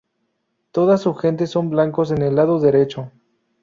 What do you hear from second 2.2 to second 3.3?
el lado derecho".